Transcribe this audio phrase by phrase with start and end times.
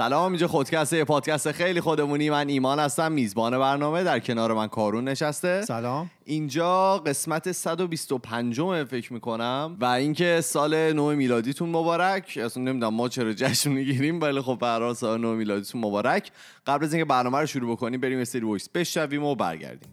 [0.00, 2.30] سلام اینجا خودکسته یه پادکست خیلی خودمونی.
[2.30, 4.04] من ایمان هستم میزبان برنامه.
[4.04, 5.62] در کنار من کارون نشسته.
[5.62, 6.10] سلام.
[6.24, 9.76] اینجا قسمت 125 فکر می‌کنم.
[9.80, 12.38] و اینکه سال نو میلادیتون مبارک.
[12.44, 16.30] اصلا نمی‌دونم ما چرا جشن می‌گیریم ولی خب برای سال نو میلادیتون مبارک.
[16.66, 19.90] قبل از اینکه برنامه رو شروع بکنیم بریم یه سری voice بشنویم و برگردیم.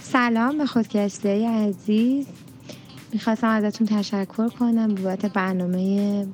[0.00, 2.26] سلام به خودکسته عزیز.
[3.12, 6.26] می‌خواستم ازتون تشکر کنم بابت برنامه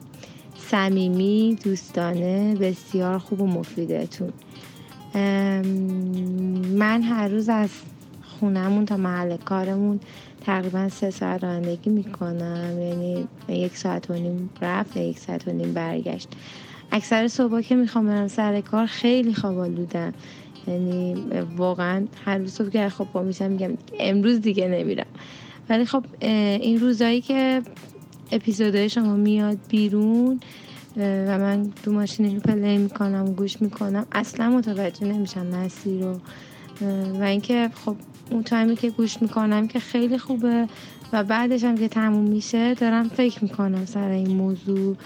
[0.71, 4.33] صمیمی دوستانه بسیار خوب و مفیدتون.
[6.75, 7.71] من هر روز از
[8.23, 10.01] خونمون تا محل کارمون
[10.41, 12.81] تقریبا سه ساعت رانندگی می‌کنم.
[12.81, 16.29] یعنی یک ساعت و نیم رفت و یک ساعت و نیم برگشت.
[16.93, 20.13] اکثر صبح که می‌خوام برم سر کار خیلی خواب آلودم.
[20.69, 21.15] یعنی
[21.57, 25.07] واقعا هر روز صبح که خب با میشم میگم امروز دیگه نمیرم.
[25.69, 27.63] ولی خب این روزایی که
[28.33, 30.41] اپیزودهای شما میاد بیرون
[30.97, 34.07] و من دو ماشین پلی می‌کنم گوش می‌کنم.
[34.13, 36.19] اصلا متوجه نمیشم مسیر رو.
[37.21, 37.97] و اینکه خب
[38.31, 40.69] اون تایمی که گوش می‌کنم که خیلی خوبه
[41.13, 44.97] و بعدش هم که تموم میشه دارم فکر می‌کنم سر این موضوع.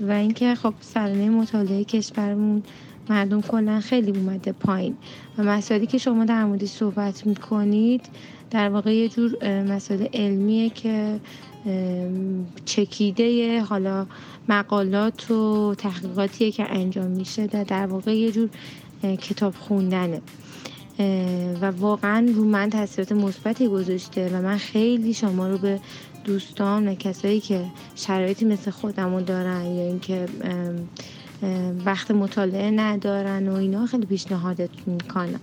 [0.00, 2.62] و اینکه خب سرانه مطالعه کشورمون
[3.10, 4.96] مردم کلا خیلی اومده پایین.
[5.38, 8.06] و مسائلی که شما در موردش صحبت می‌کنید
[8.50, 11.20] در واقع یه جور مسائل علمیه که
[12.64, 14.06] چکیده حالا
[14.48, 18.48] مقالات و تحقیقاتیه که انجام میشه در, در واقع یه جور
[19.02, 20.20] کتاب خوندنه.
[21.60, 25.80] و واقعا رو من تاثیرات مثبتی گذاشته و من خیلی شما رو به
[26.24, 27.64] دوستان و کسایی که
[27.94, 30.26] شرایطی مثل خودمون دارن یا اینکه
[31.84, 35.40] وقت مطالعه ندارن و اینا خیلی پیشنهادت می‌کنم.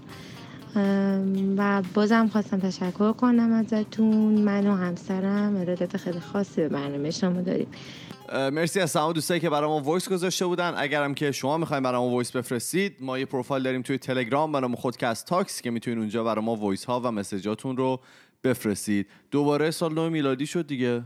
[1.58, 4.42] و بازم خواستم تشکر کنم ازتون.
[4.42, 7.68] من و همسرم ارادت خیلی خاصی به برنامه شما داریم.
[8.34, 10.74] مرسی از تمام دوستایی که برای ما voice گذاشته بودن.
[10.78, 14.76] اگرم که شما می‌خواین برای ما voice بفرستید ما یه پروفایل داریم توی تلگرام برای
[14.76, 18.00] خودکست talks که می‌تونید اونجا برای ما voice ها و message اتون رو
[18.44, 19.08] بفرستید.
[19.32, 21.04] دوباره سال نو میلادی شد دیگه.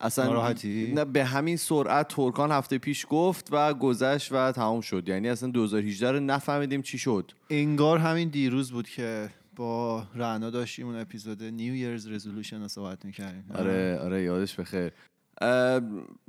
[0.00, 0.54] اصلا
[0.94, 5.08] نه به همین سرعت ترکان هفته پیش گفت و گذشت و تمام شد.
[5.08, 7.32] یعنی اصلا 2018 رو نفهمیدیم چی شد.
[7.50, 13.04] انگار همین دیروز بود که با رعنا داشتیم اون اپیزود نیو ایرز رزولوشن رو صحبت
[13.04, 13.44] می‌کردیم.
[13.54, 14.92] آره آره یادش بخیر.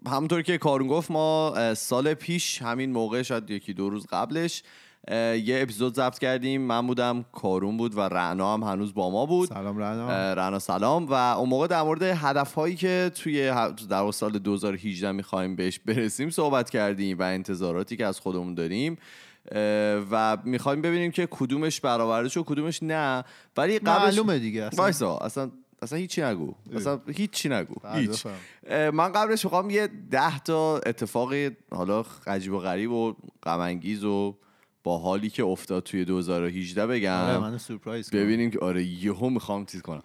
[0.07, 4.63] همونطور که کارون گفت ما سال پیش همین موقع شاید یکی دو روز قبلش
[5.09, 6.61] یه اپیزود ضبط کردیم.
[6.61, 9.49] من بودم کارون بود و رعنا هم هنوز با ما بود.
[9.49, 10.33] سلام رعنا.
[10.33, 11.05] رعنا سلام.
[11.05, 13.51] و اون موقع در مورد هدف هایی که توی
[13.89, 18.97] در سال 2018 می‌خوایم بهش برسیم صحبت کردیم و انتظاراتی که از خودمون داریم.
[20.11, 23.23] و می‌خوایم ببینیم که کدومش برآورده شد کدومش نه.
[23.57, 25.17] ولی قبلش معلومه دیگه اصلا.
[25.17, 26.53] اصلا اصلا هیچی نگو.
[26.75, 27.75] اصلا هیچی نگو.
[27.93, 28.25] هیچ.
[28.71, 31.33] من قبلش می‌خوام یه ده تا اتفاق
[31.71, 34.33] حالا عجیب و غریب و غم و
[34.89, 37.11] با حالی که افتاد توی 2018 بگم.
[37.11, 40.01] آره من سورپرایز ببینیم که آره یهو می‌خوام چیز کنم.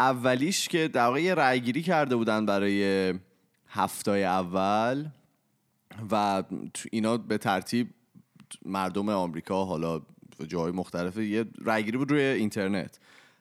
[0.00, 3.14] اولیش که در واقع رأی گیری کرده بودن برای
[3.68, 5.06] هفتای اول
[6.10, 6.42] و
[6.92, 7.88] اینا به ترتیب
[8.64, 10.00] مردم آمریکا حالا
[10.48, 12.98] جای مختلف یه رأیگیری بود روی اینترنت.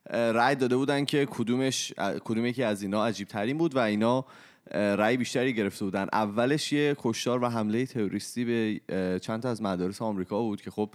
[0.09, 4.25] رأی داده بودن که کدومش کدوم یکی از اینا عجیب ترین بود و اینا
[4.72, 6.07] رأی بیشتری گرفته بودن.
[6.13, 8.81] اولش یه کشتار و حمله تروریستی به
[9.19, 10.90] چند تا از مدارس آمریکا بود که خب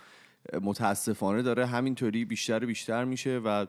[0.63, 3.67] متاسفانه داره همینطوری بیشتر بیشتر میشه و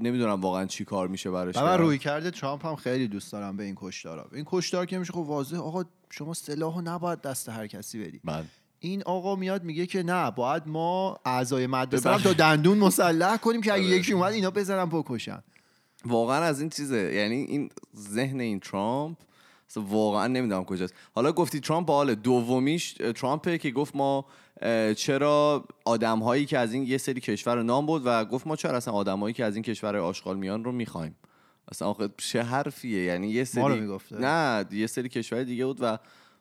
[0.00, 3.56] نمی‌دونم واقعا چی کار میشه براش و من روی کرده ترامپ هم خیلی دوست دارم
[3.56, 4.28] به این کشتارا.
[4.32, 8.20] این کشتار که میشه خب واضح آقا شما سلاحو نباید دست هر کسی بدی.
[8.24, 8.44] بله.
[8.80, 13.60] این آقا میاد میگه که نه باید ما اعضای مدرسه هم تا دندون مسلح کنیم
[13.60, 13.96] که اگه آره.
[13.96, 15.42] یکی اومد اینا بزنن بکشن
[16.04, 17.12] واقعا از این چیزه.
[17.14, 19.16] یعنی این ذهن این ترامپ
[19.76, 20.94] واقعا نمی‌دونم کجاست.
[21.14, 24.24] حالا گفتی ترامپ حال دومیش ترامپه که گفت ما
[24.96, 28.76] چرا آدم هایی که از این یه سری کشور نام بود و گفت ما چرا
[28.76, 31.16] اصلا آدم هایی که از این کشور آشغال میان رو می‌خوایم؟
[31.72, 35.98] اصلا آخه چه حرفیه؟ یعنی یه سری نه یه سری کشور دیگه بود و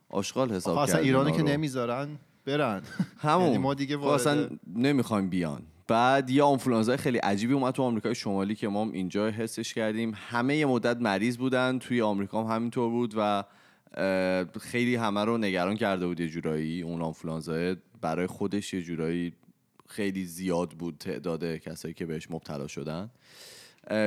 [0.10, 2.08] آشغال حساب کرد اصلا ایرانی که نمی‌ذارن
[2.46, 2.82] برن.
[3.18, 3.46] همون.
[3.46, 5.62] یعنی ما دیگه خب اصلا نمی‌خوایم بیان.
[5.88, 10.14] بعد یه آنفولانزای خیلی عجیبی اومد تو آمریکای شمالی که ما اینجا حسش کردیم.
[10.16, 13.44] همه یه مدت مریض بودن توی آمریکا هم همینطور بود و
[14.60, 16.82] خیلی همه رو نگران کرده بود یه جورایی.
[16.82, 19.34] اون آنفولانزا برای خودش یه جورایی
[19.88, 23.10] خیلی زیاد بود تعداد کسایی که بهش مبتلا شدن.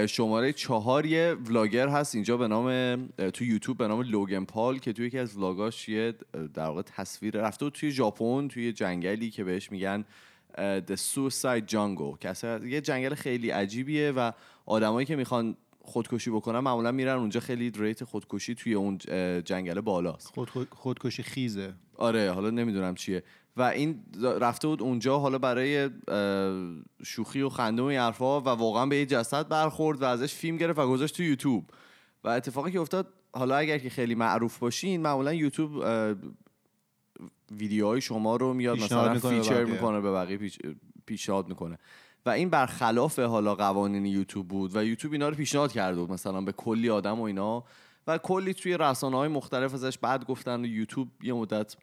[0.08, 2.96] شماره چهار یه ولاگر هست اینجا به نام
[3.34, 6.14] تو یوتیوب به نام لوگن پال که توی یکی از ولاگاش یه
[6.54, 10.04] در واقع تصویر رفته و توی ژاپن توی جنگلی که بهش میگن
[10.56, 14.32] The Suicide Jungle که یه جنگل خیلی عجیبیه و
[14.66, 18.98] آدمایی که می‌خوان خودکشی بکنن معمولا میرن اونجا خیلی ریت خودکشی توی اون
[19.44, 20.26] جنگل بالاست.
[20.34, 21.72] خود خود- خودکشی خیزه.
[21.96, 23.22] آره حالا نمی‌دونم چیه.
[23.56, 24.02] و این
[24.40, 25.90] رفته بود اونجا حالا برای
[27.04, 30.56] شوخی و خنده و این حرفا و واقعا به یه جسد برخورد و ازش فیلم
[30.56, 31.70] گرفت و گذاشت تو یوتیوب.
[32.24, 35.84] و اتفاقی که افتاد حالا اگر که خیلی معروف باشین معمولا یوتیوب
[37.50, 39.64] ویدیوهای شما رو میاد مثلا feature.
[39.64, 40.58] می‌کنه به بقیه پیش-
[41.06, 41.78] پیشنهاد می‌کنه.
[42.26, 46.40] و این برخلاف حالا قوانین یوتیوب بود و یوتیوب اینا رو پیشنهاد کرده بود مثلا
[46.40, 47.64] به کلی آدم و اینا
[48.06, 51.76] و کلی توی رسانه های مختلف ازش بعد گفتن و یوتیوب یه مدت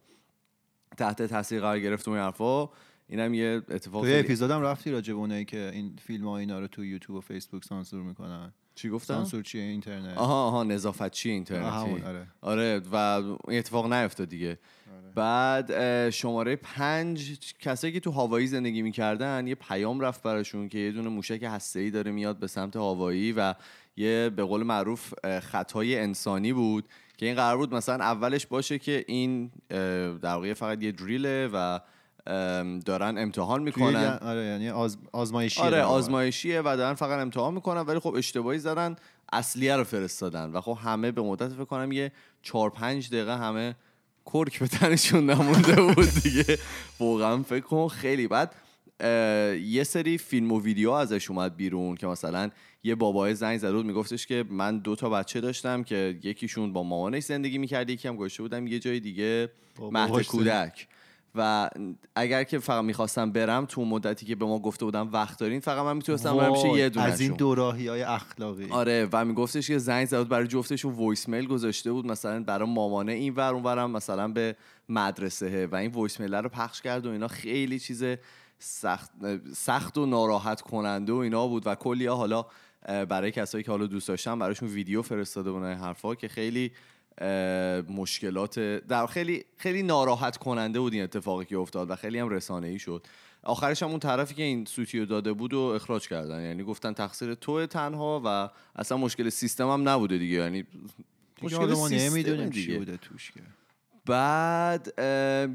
[0.97, 2.69] تحت تاثیر قرار گرفت و این حرفا.
[3.09, 6.37] اینم یه اتفاق تو یه خیلی- اپیزودم رفتی راجع به اونایی که این فیلم ها
[6.37, 8.53] اینا رو تو یوتیوب و فیسبوک سانسور می‌کنن.
[8.77, 12.03] چی گفتم؟ سانسور چیه اینترنت؟ آها آها نظافتچی اینترنتی.
[12.03, 12.27] آره.
[12.41, 12.95] آره و
[13.47, 14.59] این اتفاق نیفتاد دیگه.
[15.15, 20.77] بعد اه، شماره پنج کسایی که تو هاوایی زندگی می‌کردن یه پیام رفت براشون که
[20.77, 23.55] یه دونه موشک هسته‌ای داره میاد به سمت هاوایی و
[23.97, 26.85] یه به قول معروف خطای انسانی بود
[27.17, 29.51] که این قرار بود مثلا اولش باشه که این
[30.19, 31.79] در واقع فقط یه دریله و
[32.85, 34.19] دارن امتحان می‌کنن.
[34.21, 34.97] آره یعنی آز...
[35.11, 38.95] آزمایشی آره آزمایشیه و دارن فقط امتحان می‌کنن ولی خب اشتباهی زدن
[39.33, 40.49] اصلیه رو فرستادن.
[40.51, 43.75] و خب همه به مدت فکر کنم یه چهار پنج دقیقه همه
[44.25, 46.59] کرک به تنشون نمونده بود دیگه.
[46.99, 48.27] واقعا فکر کن خیلی.
[48.27, 48.55] بعد
[49.63, 52.49] یه سری فیلم و ویدیو ازش اومد بیرون که مثلا
[52.83, 56.83] یه بابایی زنگ زده بود میگفتش که من دو تا بچه داشتم که یکیشون با
[56.83, 59.49] مامانش زندگی می‌کرد یکی هم گذاشته بودم یه جای دیگه
[59.91, 60.87] مهد کودک.
[61.37, 61.69] و
[62.15, 65.83] اگر که فقط می‌خواستم برم تو مدتی که به ما گفته بودم وقت دارین فقط
[65.83, 68.67] من می‌تونستم برم یه دونه از این دوراهی های اخلاقی.
[68.69, 73.35] آره و میگفتش که زنگ زد برای جفتشون voicemail گذاشته بود مثلا برای مامانه این
[73.35, 74.55] ور اون ورم مثلا به
[74.89, 75.67] مدرسه.
[75.67, 78.03] و این voicemail رو پخش کرد و اینا خیلی چیز
[78.59, 79.11] سخت
[79.53, 81.67] سخت و ناراحت کننده و اینا بود.
[81.67, 82.45] و کلی حالا
[83.09, 86.71] برای کسایی که حالا دوست داشتن براشون ویدیو فرستاده بودن حرفا که خیلی
[87.89, 92.67] مشکلات در خیلی خیلی ناراحت کننده بود این اتفاقی که افتاد و خیلی هم رسانه
[92.67, 93.07] ای شد.
[93.43, 96.41] آخرش هم اون طرفی که این سوتیو داده بود و اخراج کردن.
[96.41, 100.35] یعنی گفتن تقصیر تو تنها و اصلا مشکل سیستم هم نبوده دیگه.
[100.35, 100.65] یعنی
[101.41, 102.77] مشکل ما نمی‌دونیم چی دیگه.
[102.77, 103.39] بوده توش که.
[104.05, 104.93] بعد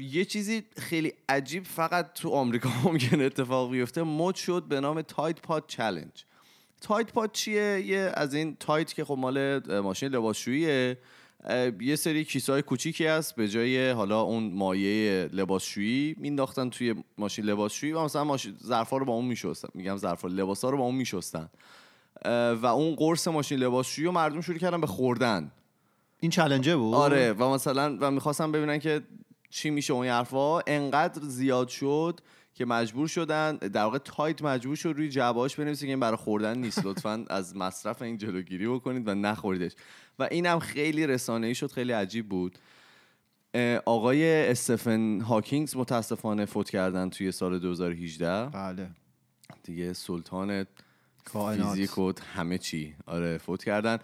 [0.01, 4.03] یه چیزی خیلی عجیب فقط تو آمریکا ممکنه اتفاق بیفته.
[4.03, 6.25] مد شد به نام Tide Pod چالش
[6.81, 10.97] Tide Pod چیه؟ یه از این Tide که خب مال ماشین لباسشوییه.
[11.81, 13.35] یه سری کیسای کوچیکی هست.
[13.35, 19.05] به جای حالا اون مایه لباسشویی مینداختن توی ماشین لباسشویی و مثلا ماشین ظرفا رو
[19.05, 19.67] با اون میشستن.
[19.73, 21.49] میگم ظرفا لباسا رو با اون میشستن.
[22.61, 25.51] و اون قرص ماشین لباسشویی رو مردم شروع کردن به خوردن.
[26.19, 29.01] این چلنجه بود؟ آره و مثلا و می‌خواستم ببینن که
[29.49, 30.59] چی میشه اون حرفا.
[30.59, 32.19] انقدر زیاد شد
[32.53, 36.57] که مجبور شدن در واقع تایت مجبور شد روی جعبهاش بنویسه که این برای خوردن
[36.57, 36.85] نیست.
[36.85, 39.71] لطفا از مصرف این جلوگیری بکنید و نخوریدش
[40.19, 42.57] و اینم خیلی رسانه ای شد خیلی عجیب بود.
[43.85, 48.89] آقای استفن هاکینگز متاسفانه فوت کردن توی سال 2018 بله.
[49.63, 50.65] دیگه سلطان
[51.25, 51.75] کائنات.
[51.75, 52.95] فیزیک و همه چی.
[53.05, 53.97] آره فوت کردن.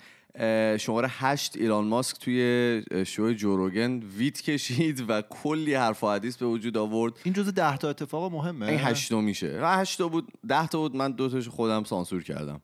[0.79, 6.45] شماره هشت ایلان ماسک توی شو جوروگن ویت کشید و کلی حرف و حدیث به
[6.45, 7.13] وجود آورد.
[7.23, 9.59] این جزو ده تا اتفاق مهمه؟ این هشتو میشه.
[9.61, 12.61] و هشتا بود ده تا بود من دو تاش خودم سانسور کردم.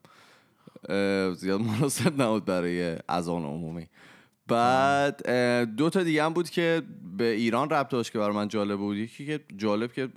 [1.35, 3.87] زیاد مناسب نبود برای اذان عمومی.
[4.47, 5.29] بعد
[5.75, 6.81] دو تا دیگه هم بود که
[7.17, 8.97] به ایران ربط داشت که برای من جالب بود.
[8.97, 10.09] یکی که جالب که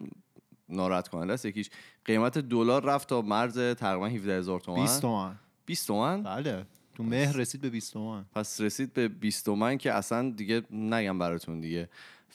[0.68, 1.70] ناراحت کننده است یکیش
[2.04, 6.64] قیمت دلار رفت تا مرز تقریبا 17 هزار تومن 20 تومن 20 تومن بله.
[6.99, 11.19] تو مهر رسید به 20 تومن پس رسید به 20 تومن که اصلا دیگه نگم
[11.19, 11.88] براتون دیگه.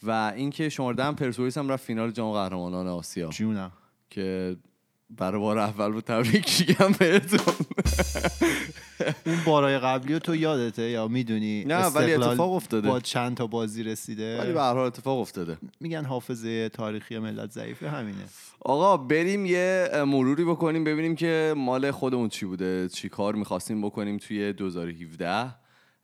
[0.03, 3.29] و اینکه شماره ده هم پرسپولیس هم رفت فینال جام قهرمانان آسیا.
[3.29, 3.72] جونم.
[4.10, 4.55] که
[5.17, 7.53] برای بار اول بود تبریک میگم بهتون.
[9.25, 12.88] اون بارای قبلی تو یادته یا می‌دونی نه، ولی اتفاق افتاده.
[12.88, 15.58] با چند تا بازی رسیده؟ ولی به هر حال اتفاق افتاده.
[15.79, 18.24] میگن حافظه تاریخی ملت ضعیفه همینه.
[18.60, 24.17] آقا بریم یه مروری بکنیم ببینیم که مال خودمون چی بوده چی کار می‌خواستیم بکنیم
[24.17, 25.55] توی 2017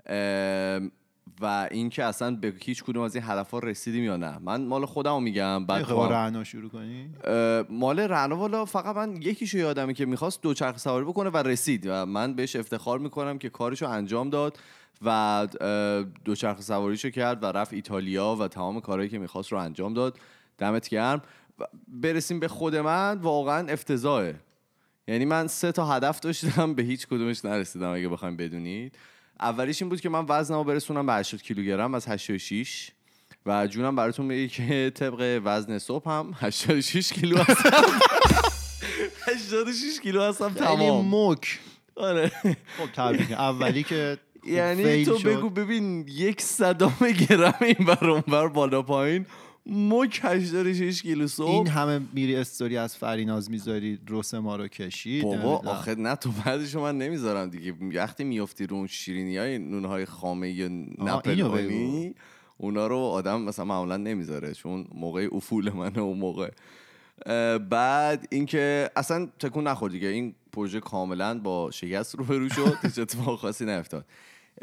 [0.05, 0.91] ام،
[1.41, 4.37] و اینکه اصلا به هیچ کدوم از این هدفها رسیدیم یا نه.
[4.37, 6.09] من مال خودم رو میگم بعد تو هم.
[6.09, 7.09] رعنا شروع کنی؟
[7.69, 12.05] مال رعنا والا فقط من یکیشو یادمه که می‌خواست دوچرخه سواری بکنه و رسید و
[12.05, 14.59] من بهش افتخار می‌کنم که کارشو انجام داد
[15.01, 15.47] و
[16.25, 20.19] دوچرخه سواریشو کرد و رفت ایتالیا و تمام کارهایی که می‌خواست رو انجام داد.
[20.57, 21.21] دمت گرم.
[21.87, 24.35] برسیم به خود من واقعا افتضاحه.
[25.07, 28.97] یعنی من سه تا هدف داشتم به هیچ کدومش نرسیدم اگه بخوایم بدونید.
[29.41, 32.91] اولیش این بود که من وزنم رو برسونم به 80 کیلوگرم از 86
[33.45, 37.71] و جونم براتون میگه که طبق وزن صبح هم 86 کیلو هستم.
[39.27, 41.05] 86 کیلو هستم خیلی تمام.
[41.05, 41.59] موک.
[41.95, 42.31] آره.
[42.77, 43.31] خب تبریک.
[43.31, 45.17] اولی که یعنی تو.
[45.19, 46.97] بگو ببین یک صدام
[47.29, 49.25] گرم این بر اون بر بالا پایین.
[49.65, 51.49] مک 86 کیلو صبح.
[51.49, 55.23] این همه میری استوری از فریناز می‌ذاری روس ما رو کشید.
[55.23, 55.57] بابا.
[55.57, 57.75] آخه نه تو بعدشو من نمی‌ذارم دیگه.
[57.99, 62.15] وقتی میافتی رو اون شیرینی های نون های خامه یا آها، نپل اینو کنی
[62.57, 66.51] اونا رو آدم مثلا معمولا نمی‌ذاره چون موقع افول منه اون موقع.
[67.57, 70.07] بعد اینکه اصلا تکون نخورد دیگه.
[70.07, 72.77] این پروژه کاملا با شکست روبرو شد.
[72.83, 74.05] هیچ اتفاق خاصی نیفتاد.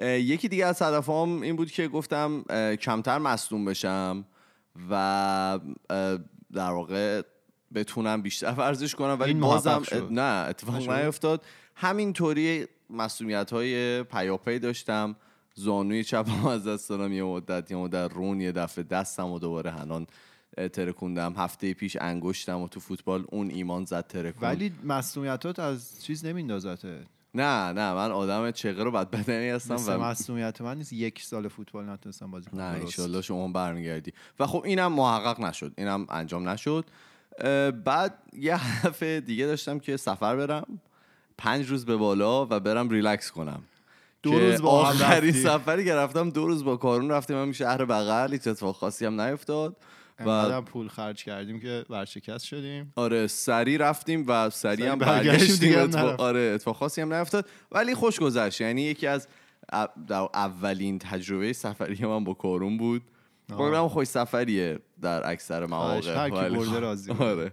[0.02, 2.42] یکی دیگه از هدفام این بود که گفتم
[2.80, 4.24] کمتر مصدوم بشم.
[4.90, 5.58] و
[6.52, 7.22] در واقع
[7.74, 10.08] بتونم بیشتر ورزش کنم ولی بازم شد.
[10.10, 11.44] نه اتفاق؟ نیفتاد.
[11.74, 15.16] همینطوری مسئولیت های پیاپی داشتم.
[15.54, 17.12] زانوی چپم از دست دادم.
[17.12, 20.06] یه مدت یه مدت رون یه دفعه دستم و دوباره هنان
[20.72, 21.34] ترکوندم.
[21.36, 27.00] هفته پیش انگشتم و تو فوتبال اون ایمان زد ترکون ولی مسئولیتات از چیز نمیندازته
[27.36, 30.92] نه نه من آدم چغر و بد بدنی هستم و مسئولیت من نیست.
[30.92, 32.60] یک سال فوتبال نتونستم بازی کنم.
[32.60, 32.66] نه.
[32.66, 34.12] انشالله شما برمیگردی.
[34.40, 35.72] و خب اینم محقق نشد.
[35.78, 36.84] اینم انجام نشد.
[37.84, 40.80] بعد یه هدف دیگه داشتم که سفر برم.
[41.38, 43.62] پنج روز به بالا و برم ریلکس کنم.
[44.22, 45.32] دو روز با آخرین.
[45.32, 47.36] سفری که رفتم دو روز با کارون رفتیم.
[47.36, 48.32] هم شهر بغل.
[48.32, 49.76] هیچ اتفاق خاصی هم نیفتاد.
[50.24, 52.92] و پول خرج کردیم که ورشکست شدیم.
[52.96, 56.20] آره سری رفتیم و سری هم برگشتیم اتفاق- نرفت.
[56.20, 57.48] آره اتفاق خاصی هم نیفتاد.
[57.72, 58.60] ولی خوش گذشت.
[58.60, 59.28] یعنی یکی از
[60.34, 63.02] اولین تجربه سفری من با کارون بود.
[63.56, 66.28] کارون خوش سفریه در اکثر مواقع.
[67.10, 67.20] خب-.
[67.22, 67.52] آره.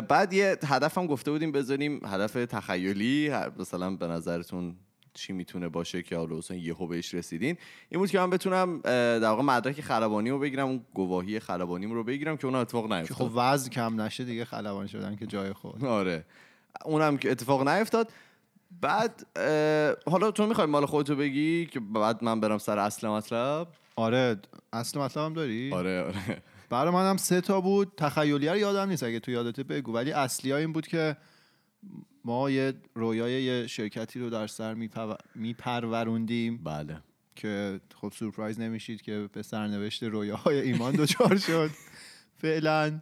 [0.00, 3.30] بعد یه هدفم گفته بودیم بذاریم هدف تخیلی.
[3.58, 4.76] مثلا به نظرتون
[5.14, 7.56] چی می‌تونه باشه که حالا مثلا یهو بهش رسیدین.
[7.88, 12.04] این بود که من بتونم در واقع مدرک خلبانی رو بگیرم اون گواهی خلبانیم رو
[12.04, 13.16] بگیرم که اون اتفاق نیفتاد.
[13.16, 15.84] خب وزن کم نشه دیگه خلبان شدن که جای خود.
[15.84, 16.24] آره.
[16.84, 18.12] اونم که اتفاق نیفتاد.
[18.80, 19.26] بعد
[20.06, 24.36] حالا تو می‌خوای مال خودتو بگی که بعد من برم سر اصل مطلب؟ آره
[24.72, 26.42] اصل مطلبم داری؟ آره آره.
[26.70, 27.92] برای منم سه تا بود.
[27.96, 29.92] تخیلی رو یادم نیست اگه تو یادته بگو.
[29.92, 31.16] ولی اصلی ها این بود که
[32.24, 34.74] ما یه رویای یه شرکتی رو در سر
[35.34, 37.02] میپروروندیم بله.
[37.36, 41.70] که خب سورپرایز نمیشید که به سرنوشت رویاهای ایمان دچار شد.
[42.42, 43.00] فعلا.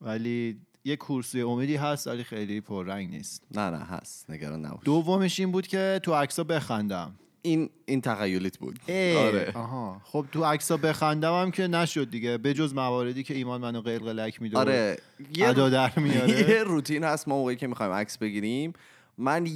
[0.00, 3.46] ولی یه کورسی امیدی هست ولی خیلی پررنگ نیست.
[3.50, 4.30] نه نه هست.
[4.30, 4.84] نگران نباش.
[4.84, 7.14] دومش این بود که تو عکسا بخندم.
[7.42, 8.80] این این تخیلیت بود.
[8.88, 9.52] آره.
[9.54, 10.00] آها.
[10.04, 12.38] خب تو عکسا بخندم هم که نشد دیگه.
[12.38, 14.96] به جز مواردی که ایمان منو قلقلک میده آره.
[15.38, 16.50] ادا در میاره.
[16.50, 18.72] یه روتین هست ما موقعی که می‌خوایم عکس بگیریم.
[19.18, 19.46] من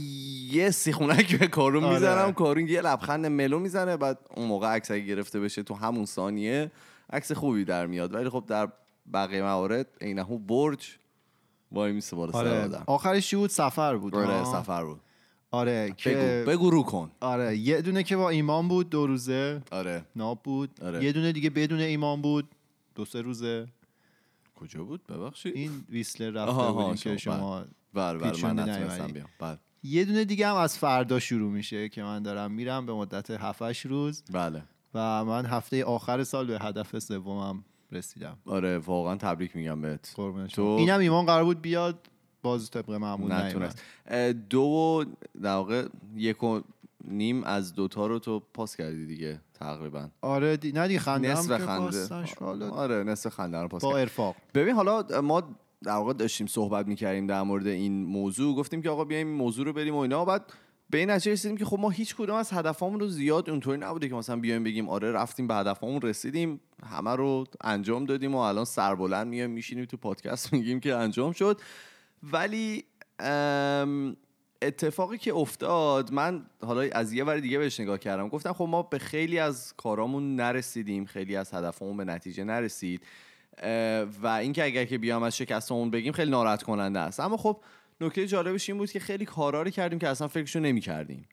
[0.50, 1.94] یه سیخونک به کارون آره.
[1.94, 2.32] می‌زنم.
[2.32, 3.96] کارون یه لبخند ملو می‌زنه.
[3.96, 6.70] بعد اون موقع عکس اگه گرفته بشه تو همون ثانیه
[7.12, 8.14] عکس خوبی در میاد.
[8.14, 8.68] ولی خب در
[9.12, 10.96] بقیه موارد عینهو برج
[11.72, 12.70] وای میسه بالا آره.
[12.86, 15.00] آخرش چی بود؟ سفر بود آره؟ سفر بود.
[15.54, 17.10] آره که بگو بگو رو کن.
[17.20, 20.04] آره یه دونه که با ایمان بود دو روزه آره.
[20.16, 20.70] ناب بود.
[20.82, 21.04] آره.
[21.04, 22.48] یه دونه دیگه بدون ایمان بود
[22.94, 23.66] دو سه روزه.
[24.54, 25.54] کجا بود؟ ببخشید.
[25.56, 29.06] این ویسلر آها، رفته آها، بودیم که شما- بله بله پیچوندی من نتونستم.
[29.06, 29.28] بیام.
[29.38, 29.58] بله.
[29.82, 33.86] یه دونه دیگه هم از فردا شروع میشه که من دارم میرم به مدت 7
[33.86, 34.22] روز.
[34.32, 34.62] بله.
[34.94, 38.36] و من هفته آخر سال به هدف سومم رسیدم.
[38.46, 40.12] آره واقعا تبریک میگم بهت.
[40.54, 40.58] تو-.
[40.60, 42.10] اینم ایمان قرار بود بیاد
[42.44, 43.82] باز طبق معمول نتونست.
[44.50, 45.04] دو و
[45.42, 45.86] در واقع
[46.16, 46.60] یک و
[47.04, 50.08] نیم از دوتا رو تو پاس کردی دیگه تقریبا.
[50.20, 50.72] آره دی...
[50.72, 52.66] نه دیگه خنده نصف خنده.
[52.70, 54.36] آره نصف خنده رو پاس با ارفاق.
[54.54, 55.42] ببین حالا ما
[55.84, 58.56] در واقع داشتیم صحبت می‌کردیم در مورد این موضوع.
[58.56, 60.24] گفتیم که آقا بیایم این موضوع رو بریم و اینا.
[60.24, 60.52] بعد
[60.90, 64.08] به این نتیجه رسیدیم که خب ما هیچ کدوم از هدفامون رو زیاد اونطوری نبوده
[64.08, 68.64] که مثلا بیایم بگیم آره رفتیم به هدفمون رسیدیم همه رو انجام دادیم و الان
[68.64, 71.60] سربلند میایم میشینیم تو پادکست میگیم که انجام شد.
[72.32, 72.84] ولی
[74.62, 78.28] اتفاقی که افتاد من حالا از یه ور دیگه بهش نگاه کردم.
[78.28, 83.02] گفتم خب ما به خیلی از کارامون نرسیدیم خیلی از هدفمون به نتیجه نرسید.
[84.22, 87.20] و اینکه اگر که بیام از شکستمون بگیم خیلی ناراحت کننده است.
[87.20, 87.60] اما خب
[88.00, 91.28] نکته جالبش این بود که خیلی کارا رو کردیم که اصلا فکرشو نمی کردیم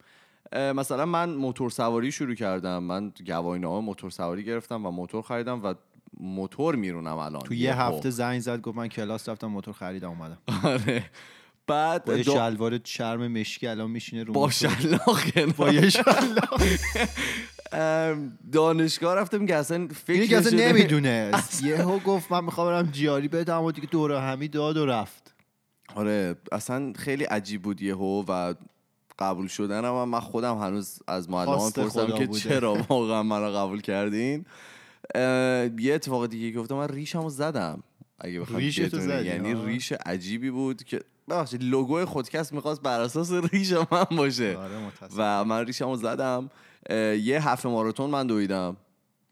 [0.53, 2.83] مثلا من موتور سواری شروع کردم.
[2.83, 5.73] من گواهینامه موتور سواری گرفتم و موتور خریدم و
[6.19, 7.41] موتور میرونم الان.
[7.41, 7.81] تو یه.
[7.81, 10.37] هفته زنگ زد گفت من کلاس رفتم موتور خریدم اومدم.
[10.63, 11.03] آره.
[11.67, 14.49] بعد با یه دو- شلوار چرم مشکی الان میشینه رو با.
[14.49, 15.21] شلاق
[15.57, 16.61] با یه شلاق.
[18.51, 23.63] دانشگاه رفتم که اصلا فکر که اصلا نمی‌دونست یهو گفت من می‌خوام برم جیاری بدم
[23.63, 25.33] و دیگه دوره همی داد و رفت.
[25.95, 28.53] آره اصلا خیلی عجیب بود یهو و
[29.19, 32.27] قبول شدنم من خودم هنوز از معلمان پرسیدم که.
[32.27, 34.45] چرا واقعا منو قبول کردین؟
[35.79, 37.83] یه اتفاق دیگه که گفتم من ریشمو زدم.
[38.19, 39.65] اگه بخوام یعنی آه.
[39.65, 44.57] ریش عجیبی بود که ببخشید لوگو خودکست می‌خواست بر اساس ریش من باشه.
[44.57, 46.49] آره و من ریشمو زدم.
[47.21, 48.77] یه هفته ماراتون من دویدم.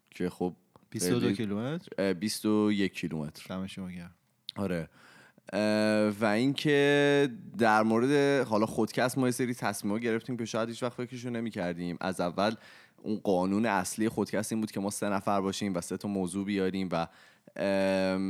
[0.09, 0.55] که خب
[0.89, 3.45] 22 خیلی- کیلومتر؟ اه، 21 کیلومتر.
[3.49, 4.11] دم شما گرم.
[4.55, 4.89] آره.
[6.21, 10.93] و اینکه در مورد حالا خودکست ما یه سری تصمیم گرفتیم که شاید هیچ وقت
[10.93, 12.55] فکرشو نمی کردیم از اول
[13.03, 16.45] اون قانون اصلی خودکست این بود که ما سه نفر باشیم و سه تا موضوع
[16.45, 17.07] بیاریم و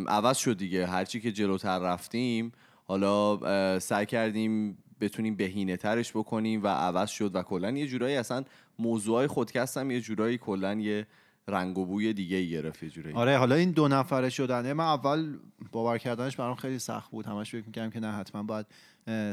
[0.08, 0.88] عوض شد دیگه.
[0.88, 2.52] هرچی که جلوتر رفتیم
[2.86, 8.44] حالا سعی کردیم بتونیم بهینه ترش بکنیم و عوض شد و کلا یه جورایی اصلا
[8.80, 11.08] موضوعای خودکست هم یه جورایی کلا یه
[11.48, 13.16] رنگ و بوی دیگه ای گرفت یه جورایی.
[13.16, 14.74] آره حالا این دو نفره شدنه.
[14.74, 15.38] من اول
[15.72, 17.26] باور کردنش برام خیلی سخت بود.
[17.26, 18.66] همش فکر می‌کردم که نه حتما باید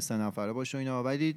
[0.00, 1.02] سه نفره باشه اینا.
[1.02, 1.36] ولی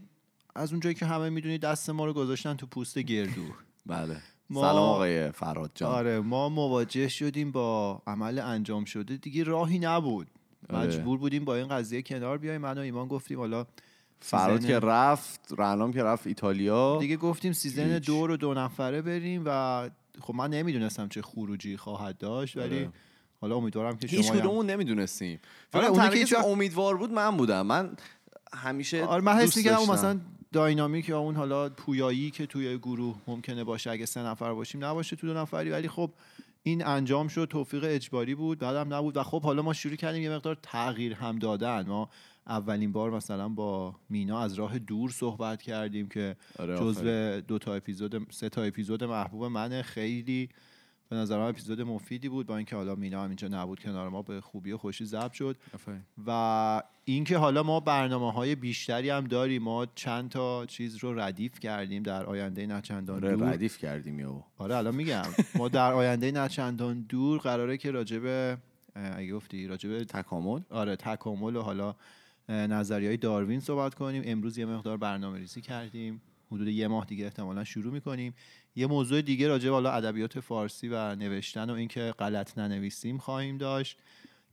[0.55, 3.45] از اونجایی که همه می‌دونید دست ما رو گذاشتن تو پوست گردو.
[3.89, 4.17] بله
[4.49, 9.79] ما- سلام آقای فراد جان آره ما مواجه شدیم با عمل انجام شده دیگه راهی
[9.79, 10.27] نبود
[10.69, 10.87] آره.
[10.87, 13.65] مجبور بودیم با این قضیه کنار بیایم من و ایمان گفتیم حالا
[14.19, 18.05] فراد season- که رفت رنام که رفت ایتالیا دیگه گفتیم season هیچ.
[18.05, 19.89] دو رو دو نفره بریم و
[20.21, 22.89] خب من نمی‌دونستم چه خروجی خواهد داشت ولی آره.
[23.41, 25.39] حالا امیدوارم که هیچ شما هم- کدومون نمی‌دونستیم
[25.73, 27.93] آره، فقط اونی تنها که هیچ امیدوار بود من بودم من
[28.53, 29.91] همیشه آره من حس می‌کردم.
[29.91, 30.19] مثلا
[30.53, 35.15] داینامیک یا اون حالا پویایی که توی گروه ممکنه باشه اگه سه نفر باشیم نباشه
[35.15, 36.13] تو دو نفری ولی خب
[36.63, 40.29] این انجام شد توفیق اجباری بود بعدم نبود و خب حالا ما شروع کردیم یه
[40.29, 42.09] مقدار تغییر هم دادن ما
[42.47, 46.77] اولین بار مثلا با مینا از راه دور صحبت کردیم که آره،.
[46.77, 50.49] جزو دو تا اپیزود سه تا اپیزود محبوب منه خیلی
[51.09, 54.21] به نظر من اپیزود مفیدی بود با اینکه حالا مینا هم اینجا نبود کنار ما
[54.21, 55.57] به خوبی و خوشی ضبط شد.
[56.27, 61.59] و اینکه حالا ما برنامه های بیشتری هم داریم ما چند تا چیز رو ردیف
[61.59, 63.49] کردیم در آینده نچندان آره دور.
[63.49, 65.25] ردیف کردیم یو آره الان میگم.
[65.55, 68.57] ما در آینده نچندان دور قراره که راجب
[68.95, 71.95] اگه گفتی راجب تکامل؟ آره تکامل و حالا
[72.49, 74.23] نظری های داروین صحبت کنیم.
[74.25, 76.21] امروز یه مقدار برنامه ریزی کردیم.
[76.51, 78.33] حدود یه ماه دیگه احتمالا شروع می‌کنیم.
[78.75, 83.57] یه موضوع دیگه راجع به حالا ادبیات فارسی و نوشتن و اینکه غلط ننویسیم خواهیم
[83.57, 83.99] داشت.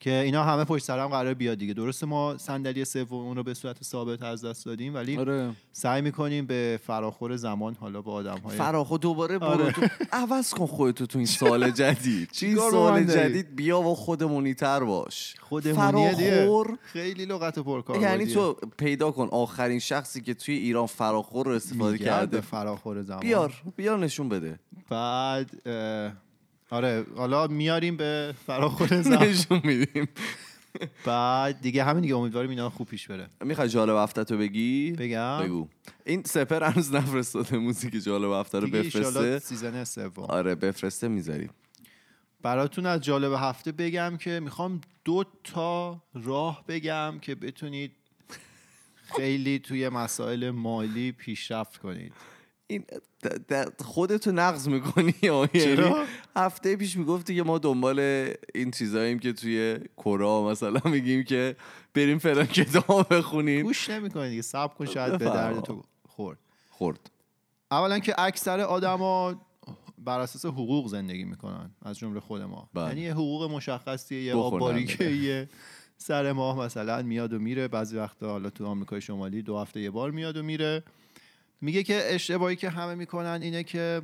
[0.00, 1.74] که اینا همه پشت سر هم قرار بیاد دیگه.
[1.74, 5.50] درسته ما صندلی سوم اون رو به صورت ثابت از دست دادیم ولی آره.
[5.72, 9.72] سعی می‌کنیم به فراخور زمان حالا با آدم های فراخو دوباره برو آره.
[9.72, 12.30] تو عوض کن خودتو تو این سال جدید.
[12.56, 15.34] با سال؟ جدید؟ بیا و خودمونی تر باش.
[15.40, 16.30] خودمونیه دیگه.
[16.30, 21.52] فراخور خیلی لغت پرکار یعنی تو پیدا کن آخرین شخصی که توی ایران فراخور رو
[21.52, 22.40] استفاده کرده.
[22.40, 23.20] فراخور زمان.
[23.20, 24.58] بیار بیار نشون بده.
[24.90, 26.12] بعد اه،
[26.70, 30.08] آره حالا میاریم به فراخور زمان نشون میدیم.
[31.04, 33.28] بعد دیگه همین دیگه امیدواریم اینا خوب پیش بره.
[33.40, 35.40] می‌خوای جالب هفته تو بگی؟ بگم.
[35.42, 35.68] بگو.
[36.04, 39.38] این سپهر هنوز نفرستاده موزیک جالب هفته رو بفرسته.
[39.38, 40.24] season سوم.
[40.24, 41.50] آره بفرسته می‌ذاریم.
[42.42, 47.92] براتون از جالب هفته بگم که می‌خوام دو تا راه بگم که بتونید
[49.16, 52.12] خیلی توی مسائل مالی پیشرفت کنید.
[52.66, 52.84] این
[53.84, 56.04] خودتو نقض می‌کنی یعنی چرا؟
[56.36, 58.00] هفته پیش می‌گفتی که ما دنبال
[58.54, 61.56] این چیزاییم که توی کورا مثلا میگیم که
[61.94, 65.24] بریم فلان کتاب بخونیم گوش نمی‌کنید دیگه صبر کن شاید به.
[65.24, 66.38] درد تو خورد
[66.70, 67.10] خورد
[67.70, 69.40] اولا که اکثر آدما
[69.98, 72.88] بر اساس حقوق زندگی می‌کنن از جمله خود ما بله.
[72.88, 74.96] یعنی یه حقوق مشخصیه یه بخورن آب دیگه.
[74.96, 75.48] باریکه
[75.98, 79.90] سر ماه مثلا میاد و میره بعضی وقتا حالا تو آمریکای شمالی دو هفته یه
[79.90, 80.82] بار میاد و میره
[81.60, 84.02] میگه که اشتباهی که همه می‌کنن اینه که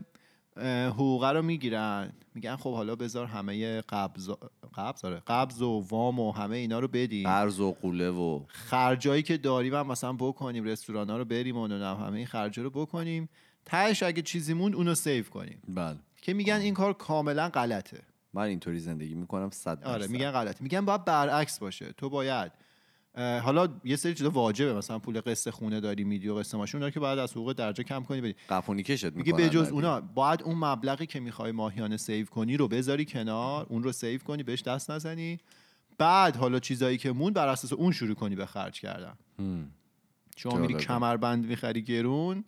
[0.87, 2.12] حقوقه رو می‌گیرن.
[2.35, 4.31] میگن خب حالا بذار همه قبض
[4.75, 7.29] قبض؟ آره قبض و وام و همه اینا رو بدیم.
[7.29, 11.69] قرض و قوله و خرجایی که داریم هم مثلا بکنیم رستوران ها رو بریم و
[11.69, 13.29] همه این خرجا رو بکنیم.
[13.65, 15.62] تهش اگه چیزی موند اونو سیو کنیم.
[15.69, 15.97] بله.
[16.23, 18.01] که میگن این کار کاملا غلطه.
[18.35, 20.07] من اینطوری زندگی می‌کنم صد آره.
[20.07, 20.62] میگن غلطه.
[20.62, 21.93] میگن باید برعکس باشه.
[21.93, 22.53] تو باید
[23.16, 26.90] حالا یه سری چیزا واجبه مثلا پول قسط خونه داری میدی و قسط ماشین اونا
[26.90, 29.68] که باید از حقوق درجه کم کنی بدی قپونی کشت میگه به جز.
[29.68, 34.21] اونا باید اون مبلغی که می‌خوای ماهیانه save کنی رو بذاری کنار اون رو save
[34.20, 35.40] کنی بهش دست نزنی
[35.98, 39.14] بعد حالا چیزایی که مونده بر اساس اون شروع کنی به خرج کردن.
[40.37, 40.75] شما میری.
[40.75, 42.44] کمربند می‌خری گرون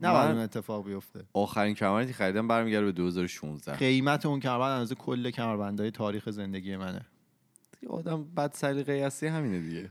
[0.00, 5.30] نباید اون اتفاق بیفته آخرین که خریدم برمیگرده به 2016 قیمت اون کمربند اندازه کل
[5.30, 7.06] کمربندهای تاریخ زندگی منه
[7.88, 9.90] آدم بد سلیقه هستی همینه دیگه.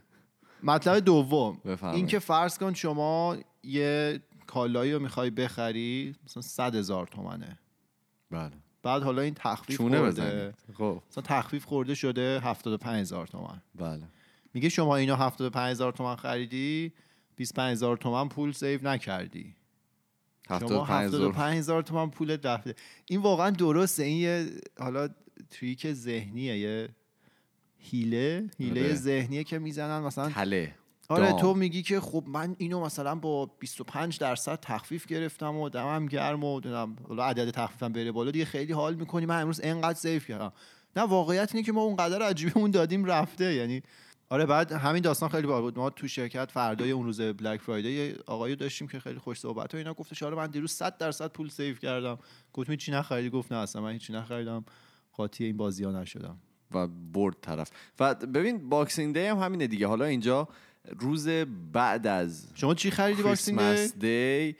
[0.63, 1.57] مطلب دوم.
[1.83, 7.59] این که فرض کن شما یه کالایی رو می‌خوای بخری مثلا صد هزار تومنه.
[8.31, 8.51] بله.
[8.83, 10.53] بعد حالا این تخفیف چونه خورده.
[10.73, 11.01] خب.
[11.11, 13.61] مثلا تخفیف خورده شده 75 هزار تومن.
[13.75, 14.03] بله.
[14.53, 16.93] میگه شما اینو 75 هزار تومن خریدی
[17.35, 19.55] 25 هزار تومن پول save نکردی.
[20.47, 21.21] شما 75 هزار.
[21.21, 22.75] 75 هزار تومن پول رفته
[23.05, 24.03] این واقعا درسته.
[24.03, 24.49] این یه
[24.79, 25.09] حالا
[25.49, 26.89] trick ذهنیه یه
[27.81, 28.95] حیله حیله آره.
[28.95, 29.99] ذهنیه که می‌زنن.
[29.99, 30.75] مثلا تله
[31.09, 31.39] آره دام.
[31.39, 36.43] تو میگی که خب من اینو مثلا با 25 درصد تخفیف گرفتم و دمم گرم
[36.43, 36.61] و
[37.07, 39.25] حالا عدد تخفیفم بره بالا دیگه خیلی حال می‌کنی.
[39.25, 40.53] من امروز انقدر save کردم.
[40.95, 43.53] نه واقعیت اینه که ما اونقدر از جیبمون دادیم رفته.
[43.53, 43.81] یعنی
[44.29, 45.77] آره بعد همین داستان خیلی باحال بود.
[45.77, 49.77] ما تو شرکت فردای اون روز Black Friday آقایی داشتیم که خیلی خوش صحبت و
[49.77, 52.19] اینا گفتش آره من دیروز 100 درصد پول save کردم.
[52.53, 54.65] گفتم چی نخریدی؟ گفت نه اصلا من هیچی نخریدم.
[55.13, 56.37] قاطی این بازی ها نشدم.
[56.73, 57.71] و برد طرف.
[57.99, 59.87] و ببین Boxing Day هم همینه دیگه.
[59.87, 60.47] حالا اینجا
[60.99, 61.27] روز
[61.73, 63.59] بعد از شما چی خریدی Boxing
[63.99, 64.55] Day؟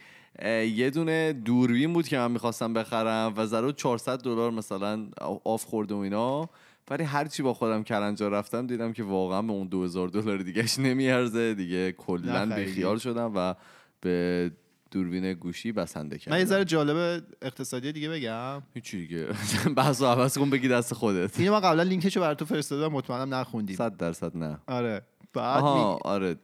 [0.76, 5.08] یه دونه دوربین بود که من می‌خواستم بخرم و ضرور 400 دلار مثلا
[5.43, 6.50] آف خوردم و اینا.
[6.89, 11.54] ولی هرچی با خودم کلنجا رفتم دیدم که واقعا به اون 2000 دلار دیگهش نمیارزه.
[11.54, 12.45] دیگه کلا.
[12.45, 13.56] بیخیال شدم و
[14.02, 14.52] به
[14.91, 18.62] دوربین گوشی بسنده کردم من یه ذره جالب اقتصادی دیگه بگم.
[18.73, 19.27] هیچی دیگه.
[19.77, 21.39] بحث و عوض کن بگی دست خودت.
[21.39, 24.58] اینو من قبلا لینکشو برای تو فرستادم مطمئنم نخوندی 100 درصد نه.
[24.67, 25.01] آره.
[25.34, 26.36] بعد آها می- آره.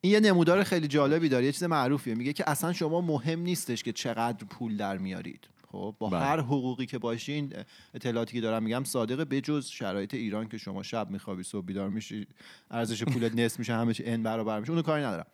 [0.00, 2.14] این یه نمودار خیلی جالبی داره یه چیز معروفیه.
[2.14, 5.48] میگه که اصلا شما مهم نیستش که چقدر پول در میارید.
[5.72, 6.20] خب با بله.
[6.20, 7.52] هر حقوقی که باشین
[7.94, 12.26] اطلاعاتی که دارم میگم صادقه بجز شرایط ایران که شما شب میخوابی صبح بیدار میشی
[12.70, 15.26] ارزش پولت نصف میشه همه چی ان برابر میشه اونو کاری ندارم.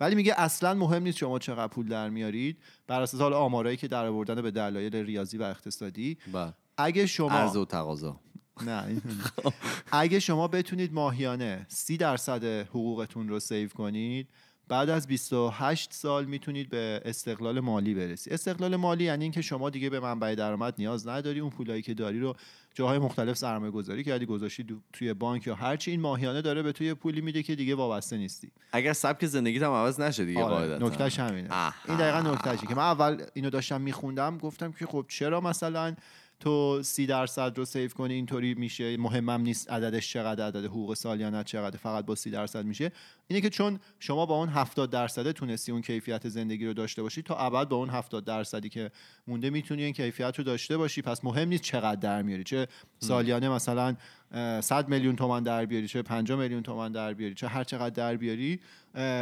[0.00, 2.58] ولی میگه اصلا مهم نیست شما چقدر پول در میارید.
[2.86, 6.52] بر اساس حال آمارایی که در آوردن به دلایل ریاضی و اقتصادی بله.
[6.78, 8.20] اگه شما عرضه و تقاضا.
[8.66, 9.02] نه
[9.92, 14.28] اگه شما بتونید ماهیانه سی درصد حقوقتون رو سیو کنید
[14.68, 19.90] بعد از 28 سال می‌تونید به استقلال مالی برسی استقلال مالی یعنی اینکه شما دیگه
[19.90, 22.34] به منبع درآمد نیاز نداری اون پولایی که داری رو
[22.74, 26.94] جاهای مختلف سرمایه گذاری کردی گذاشتی توی بانک یا هرچی این ماهیانه داره به توی
[26.94, 28.50] پولی میده که دیگه وابسته نیستی.
[28.72, 31.48] اگر سبک زندگیت هم عوض نشه دیگه آره، نکتهش همینه.
[31.50, 31.74] آها.
[31.88, 35.94] این دقیقا نکتهشه که من اول اینو داشتم میخوندم گفتم که خب چرا مثلا
[36.40, 38.96] تو سی درصد رو save کنی اینطوری میشه.
[38.96, 42.92] مهمم نیست عددش چقدر عدد حقوق سالیانه چقدر فقط با سی درصد میشه.
[43.28, 47.22] اینه که چون شما با اون 70 درصد تونستی اون کیفیت زندگی رو داشته باشی
[47.22, 48.90] تا ابد با اون 70 درصدی که
[49.26, 51.02] مونده می‌تونی این کیفیت رو داشته باشی.
[51.02, 52.44] پس مهم نیست چقدر در میاری.
[52.44, 52.68] چه
[52.98, 53.96] سالیانه مثلا
[54.32, 57.90] اه، 100 میلیون تومان در بیاری چه 50 میلیون تومان در بیاری چه هر چقدر
[57.90, 58.60] در بیاری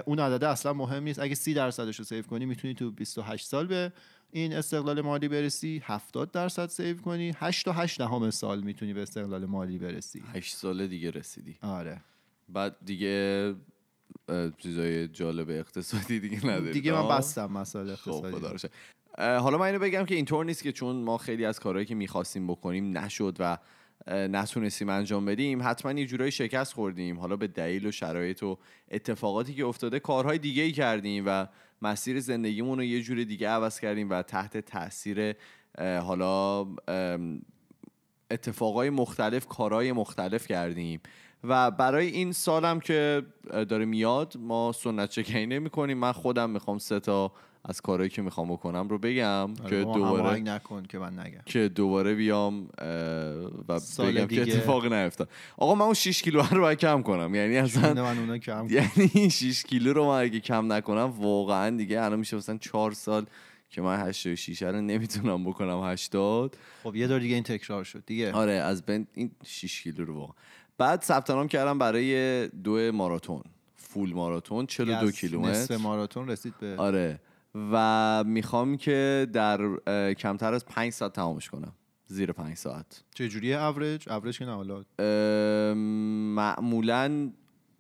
[0.05, 1.19] اون عدد اصلا مهم نیست.
[1.19, 3.93] اگه 30 درصدش رو save کنی می‌تونی تو 28 سال به
[4.37, 7.33] این استقلال مالی برسی 70 درصد save کنی.
[7.37, 10.23] 8 تا 8 دهم سال می‌تونی به استقلال مالی برسی.
[10.33, 11.57] هشت ساله دیگه رسیدی.
[11.63, 12.01] آره.
[12.49, 13.55] بعد دیگه
[14.59, 16.73] چیزای جالب اقتصادی دیگه نداری.
[16.73, 18.75] دیگه من بستم مسائل خب اقتصادی.
[19.19, 21.95] اه، حالا من اینو بگم که اینطور نیست که چون ما خیلی از کارهایی که
[21.95, 23.59] می‌خواستیم بکنیم نشد و
[24.11, 27.21] نتونستیم انجام بدیم حتما یه جورایی شکست خوردیم.
[27.21, 28.59] حالا به دلیل و شرایط و
[28.91, 31.47] اتفاقاتی که افتاده کارهای دیگه ای کردیم و
[31.85, 35.37] مسیر زندگیمون رو یه جور دیگه عوض کردیم و تحت تاثیر
[35.79, 36.65] حالا
[38.35, 41.01] اتفاقای مختلف کارهای مختلف کردیم.
[41.45, 43.23] و برای این سالم که
[43.69, 47.33] داره میاد ما سنت چکنی نمی کنیم من خودم می‌خوام سه تا
[47.65, 51.41] از کارهایی که می‌خوام بکنم رو بگم آره، که دوباره نکن که من نگم.
[51.47, 52.69] که دوباره بیام
[53.69, 54.43] و سال بگم که دیگه.
[54.43, 55.29] اتفاق نیفتاد.
[55.57, 57.35] آقا من اون 6 کیلو رو باید کم کنم.
[57.35, 61.77] یعنی اصلا من اونا کم یعنی این 6 کیلو رو من اگه کم نکنم واقعا
[61.77, 63.27] دیگه الان میشه مثلا 4 سال
[63.75, 68.33] که من 86 رو نمی‌تونم بکنم 80 خب یه دور دیگه این تکرار شد دیگه.
[68.33, 70.35] آره از بین این 6 کیلو رو واقعا.
[70.79, 73.43] بعد ثبت نام کردم برای دو ماراتون
[73.77, 75.77] full ماراتون 42 و نصف کیلومتر.
[75.77, 77.21] ماراتون رسید به آره.
[77.73, 79.59] و می‌خوام که در
[80.13, 81.73] کمتر از 5 ساعت تمامش کنم.
[82.07, 83.05] زیر 5 ساعت.
[83.15, 84.85] چجوریه اوریج اوریج که نه حالا.
[86.35, 87.31] معمولا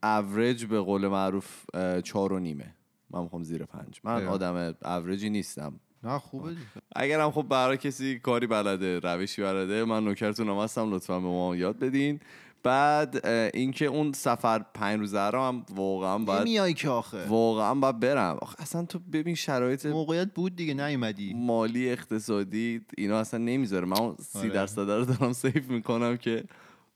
[0.02, 2.74] اوریج به قول معروف اه، چهار و نیمه.
[3.14, 4.00] من می‌خوام زیر پنج.
[4.04, 4.28] من اه.
[4.28, 5.80] آدم اوریجی نیستم.
[6.02, 6.60] نه خوبه دیگه.
[6.96, 11.78] اگرم خب برای کسی کاری بلده روشی بلده من نوکرتونم هستم لطفا به ما یاد
[11.78, 12.20] بدین.
[12.62, 17.26] بعد اینکه اون سفر پنج روزه رو هم واقعا باید نمیای که آخه.
[17.26, 18.38] واقعا باید برم.
[18.42, 21.34] آخه اصلا تو ببین شرایط موقعیت بود دیگه نیومدی.
[21.34, 23.86] مالی اقتصادی اینا اصلا نمی‌ذاره.
[23.86, 24.48] من سی آره.
[24.48, 26.44] درصد رو دارم سیف می‌کنم که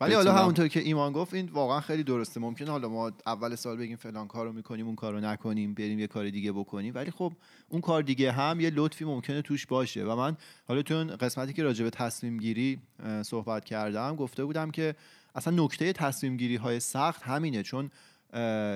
[0.00, 2.40] ولی حالا همونطور که ایمان گفت این واقعا خیلی درسته.
[2.40, 6.30] ممکنه حالا ما اول سال بگیم فلان کارو می‌کنیم اون کارو نکنیم بریم یه کار
[6.30, 6.94] دیگه بکنیم.
[6.94, 7.32] ولی خب
[7.68, 10.04] اون کار دیگه هم یه لطفی ممکنه توش باشه.
[10.04, 10.36] و من
[10.68, 12.78] حالا تو اون قسمتی که راجع به تصمیم گیری
[13.22, 14.94] صحبت کردم گفته بودم که
[15.34, 17.62] اصلا نکته تصمیم گیری های سخت همینه.
[17.62, 17.90] چون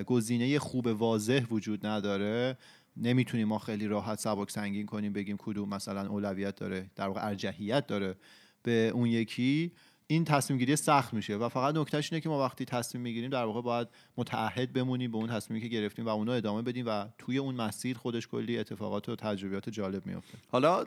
[0.06, 2.58] گزینه خوب واضح وجود نداره.
[2.96, 7.86] نمی‌تونیم ما خیلی راحت سبک سنگین کنیم بگیم کدوم مثلا اولویت داره در واقع ارجحیت
[7.86, 8.16] داره
[8.62, 9.72] به اون یکی.
[10.12, 13.44] این تصمیم گیری سخت میشه و فقط نکتهش اینه که ما وقتی تصمیم می‌گیریم در
[13.44, 17.38] واقع باید متعهد بمونیم به اون تصمیمی که گرفتیم و اونو ادامه بدیم و توی
[17.38, 20.84] اون مسیر خودش کلی اتفاقات و تجربیات جالب میفته حالا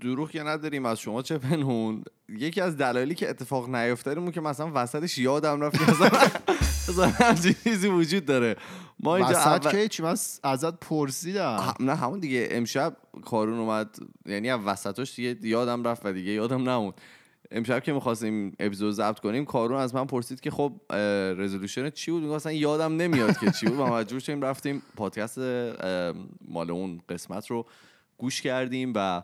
[0.00, 4.70] دروغ که نداریم از شما چه پنهون یکی از دلایلی که اتفاق نیفتادیم که مثلا
[4.74, 7.34] وسطش یادم رفت مثلا
[7.64, 8.56] چیزی وجود داره.
[9.00, 11.74] ما اینجا اول- که چی؟ من ازت پرسیدم.
[11.80, 12.48] نه همون دیگه.
[12.50, 16.94] امشب کارون اومد یعنی از وسطاش دیگه یادم رفت و دیگه یادم نموند.
[17.50, 20.72] امشب که می‌خواستیم اپیزود ضبط کنیم کارون از من پرسید که خب
[21.38, 23.78] رزولوشن چی بود؟ اصلا یادم نمیاد که چی بود.
[23.78, 25.38] و مجبور شدیم رفتیم پادکست
[26.48, 27.66] مال اون قسمت رو
[28.18, 29.22] گوش کردیم و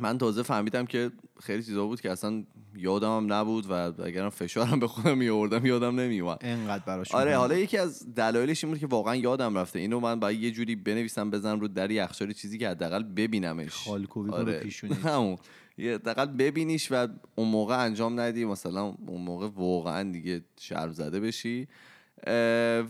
[0.00, 2.44] من تازه فهمیدم که خیلی چیزا بود که اصلا
[2.76, 3.72] یادم هم نبود و
[4.02, 7.36] اگرم فشارم به خودم میوردم یادم نمیومد انقدر براش آره.
[7.36, 9.78] حالا یکی از دلایلش این بود که واقعا یادم رفته.
[9.78, 13.72] اینو من باید یه جوری بنویسم بزنم رو در یخچال چیزی که حداقل ببینمش.
[13.72, 14.52] خالکوبی آره.
[14.52, 15.36] رو پیشونی همون.
[15.78, 21.20] یه حداقل ببینیش و اون موقع انجام ندی مثلا اون موقع واقعا دیگه شرم زده
[21.20, 21.68] بشی.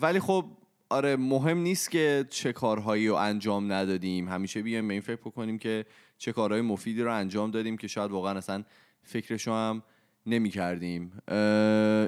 [0.01, 0.45] ولی خب
[0.91, 4.29] آره مهم نیست که چه کارهایی رو انجام ندادیم.
[4.29, 5.87] همیشه بیایم به این فکر بکنیم که
[6.19, 8.65] چه کارهای مفیدی رو انجام دادیم که شاید واقعا اصلا
[9.03, 9.83] فکرشو هم
[10.27, 11.13] نمی کردیم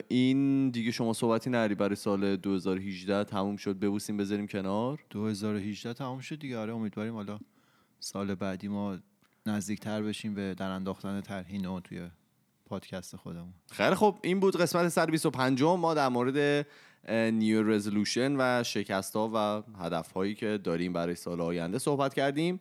[0.09, 5.05] این دیگه شما صحبتی نری برای سال 2018 تموم شد ببوسیم بذاریم کنار.
[5.11, 6.59] 2018 تمام شد دیگه.
[6.59, 7.39] آره امیدواریم حالا
[7.99, 8.99] سال بعدی ما
[9.49, 12.09] نزدیکتر بشیم به در انداختن طرح نو توی
[12.67, 13.55] پادکست خودمون.
[13.71, 16.67] خیلی خب این بود قسمت 125 ما در مورد
[17.11, 22.61] New Resolution و شکست ها و هدف هایی که داریم برای سال آینده صحبت کردیم.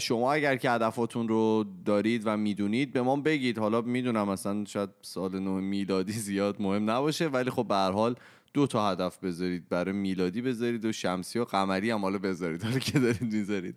[0.00, 3.58] شما اگر که هدفاتون رو دارید و می‌دونید به ما بگید.
[3.58, 8.16] حالا می‌دونم مثلا شاید سال نو میلادی زیاد مهم نباشه ولی خب به هر حال
[8.56, 12.78] دو تا هدف بذارید برای میلادی بذارید و شمسی و قمری هم حالا بذارید حالا
[12.78, 13.74] که دارید می‌ذارید.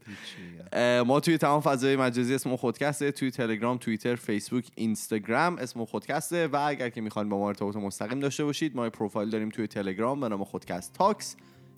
[1.05, 6.55] ما توی تمام فضای مجازی اسم خودکسته توی تلگرام توییتر فیسبوک اینستاگرام اسم خودکسته و
[6.67, 10.29] اگر که می‌خواین با ما ارتباط مستقیم داشته باشید ما پروفایل داریم توی تلگرام به
[10.29, 11.35] نام خودکست تاکس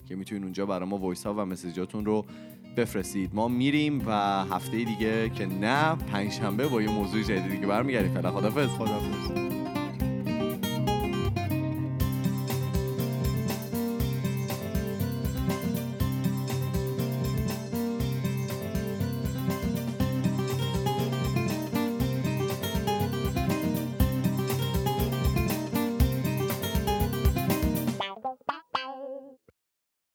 [0.08, 2.26] که می‌تونید اونجا برای ما وایس ها و مسیجاتون رو
[2.76, 3.30] بفرستید.
[3.34, 4.12] ما میریم و
[4.44, 8.14] هفته دیگه که نه پنجشنبه با یه موضوع جدیدی که برمیگردیم.
[8.14, 9.51] فعلا خدافظ خدافظ